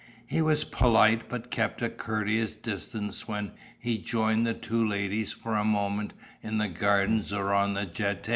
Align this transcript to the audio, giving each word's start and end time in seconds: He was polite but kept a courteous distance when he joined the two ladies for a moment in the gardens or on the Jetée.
He 0.25 0.41
was 0.41 0.63
polite 0.63 1.29
but 1.29 1.51
kept 1.51 1.83
a 1.83 1.87
courteous 1.87 2.55
distance 2.55 3.27
when 3.27 3.51
he 3.77 3.99
joined 3.99 4.47
the 4.47 4.55
two 4.55 4.83
ladies 4.87 5.31
for 5.31 5.55
a 5.55 5.63
moment 5.63 6.13
in 6.41 6.57
the 6.57 6.69
gardens 6.69 7.31
or 7.31 7.53
on 7.53 7.75
the 7.75 7.85
Jetée. 7.85 8.29